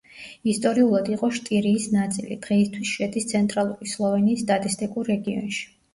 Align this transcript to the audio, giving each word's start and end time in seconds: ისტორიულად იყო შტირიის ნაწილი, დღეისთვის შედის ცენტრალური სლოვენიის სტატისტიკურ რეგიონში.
ისტორიულად 0.51 1.11
იყო 1.15 1.29
შტირიის 1.39 1.85
ნაწილი, 1.97 2.37
დღეისთვის 2.47 2.95
შედის 2.95 3.27
ცენტრალური 3.35 3.93
სლოვენიის 3.95 4.43
სტატისტიკურ 4.47 5.13
რეგიონში. 5.15 5.63